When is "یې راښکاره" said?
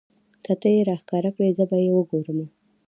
0.75-1.29